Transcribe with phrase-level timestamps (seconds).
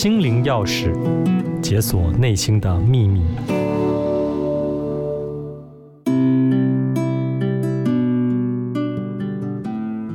[0.00, 0.94] 心灵钥匙，
[1.60, 3.20] 解锁内心的秘密。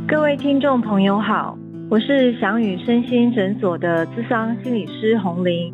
[0.08, 1.58] 各位听众朋友好，
[1.90, 5.74] 我是翔宇身心诊所的咨商心理师洪玲。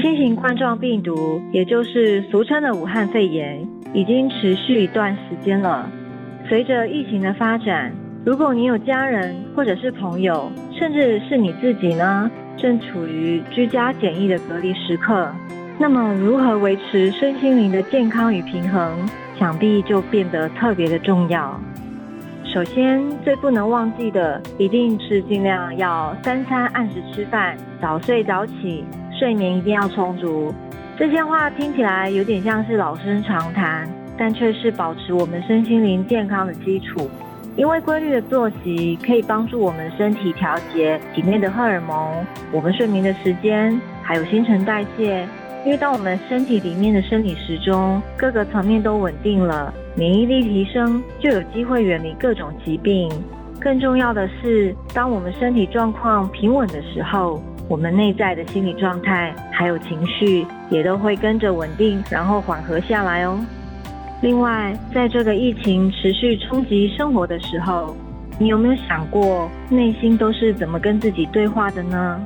[0.00, 5.86] 新型冠状病毒，也就是俗称的武汉肺炎，已经持续一段时间了。
[6.48, 7.92] 随着疫情的发展，
[8.24, 12.30] 如果你有家人或者是朋友，甚至是你自己呢，
[12.64, 15.30] 正处于居家检疫的隔离时刻，
[15.78, 19.06] 那么如何维持身心灵的健康与平衡，
[19.38, 21.60] 想必就变得特别的重要。
[22.42, 30.50] 首先，最不能忘记的，一定是尽量要三餐按时吃饭，早睡早起，睡眠一定要充足。
[30.96, 33.86] 这些话听起来有点像是老生常谈。
[34.16, 37.10] 但却是保持我们身心灵健康的基础，
[37.56, 45.26] 因为规律的作息可以帮助我们身体调节体内的荷尔蒙，我们睡眠的时间，还有新陈代谢。
[45.64, 53.10] 因为当我们身体里面的生理时钟各个层面都稳定了，免疫力提升，就有机会远离各种疾病。
[53.60, 63.38] 更重要的是，当我们身体状况平稳的时候，我们内在的心理状态还有情绪也都会跟着稳定，然后缓和下来哦。
[64.20, 67.94] 另外，在这个疫情持续冲击生活的时候，
[68.38, 72.20] 你有没有想过内心都是怎么跟自己对话的呢？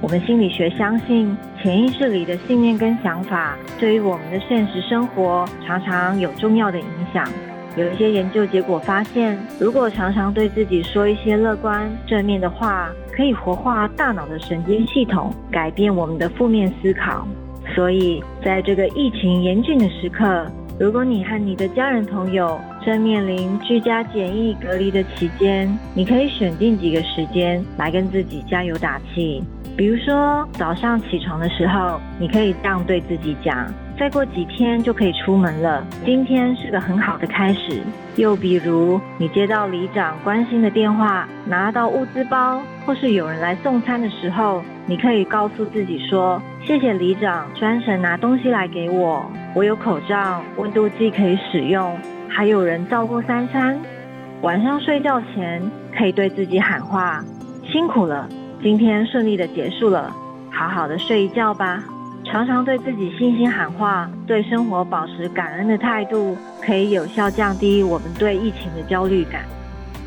[0.00, 7.28] 我们心理学相信，潜意识里的信念跟想法，对于我们的现实生活常常有重要的影响。
[7.76, 17.26] 有一些研究结果发现，如果常常对自己说一些乐观正面的话，可以活化大脑的神经系统，改变我们的负面思考。
[17.74, 20.44] 所以，在这个疫情严峻的时刻，
[20.82, 29.44] 如果你和你的家人朋友正面临居家检疫隔离的期间，你可以选定几个时间来跟自己加油打气。
[29.76, 37.80] 比如说早上起床的时候，你可以这样对自己讲：再过几天就可以出门了，今天是个很好的开始。
[38.16, 49.30] 又比如你接到里长关心的电话，拿到物资包，或是有人来送餐的时候，你可以告诉自己说：谢谢里长专程拿东西来给我。
[49.54, 53.78] 我有口罩、温度计可以使用，还有人照顾三餐。
[54.40, 55.62] 晚上睡觉前
[55.94, 57.22] 可以对自己喊话
[57.70, 58.26] ：“辛苦了，
[58.62, 60.10] 今天顺利的结束了，
[60.50, 61.84] 好好的睡一觉吧。”
[62.24, 69.42] 常常对自己信心喊话，对生活保持感恩的态度，可以有效降低我们对疫情的焦虑感。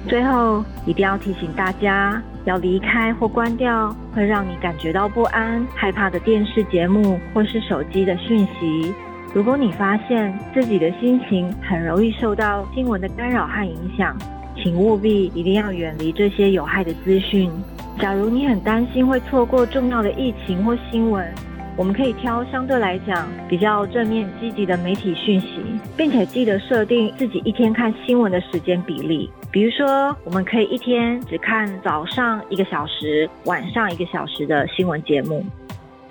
[0.07, 8.94] 最后，一定要提醒大家，要离开或关掉会让你感觉到不安、害怕的电视节目或是手机的讯息。
[9.35, 14.18] 如果你发现自己的心情很容易受到新闻的干扰和影响，
[14.56, 17.51] 请务必一定要远离这些有害的资讯。
[18.00, 21.29] 假如你很担心会错过重要的疫情或新闻，
[21.75, 25.59] 我们可以挑相对来讲比较正面积极的媒体讯息，
[25.97, 29.29] 并且记得设定自己一天看新闻的时间比例。
[29.52, 35.44] 比如说，我们可以一天只看早上一个小时、晚上一个小时的新闻节目。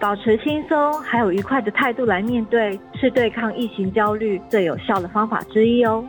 [0.04, 6.04] 保持轻松还有愉快的态度来面对，是对抗疫情焦虑最有效的方法之一哦。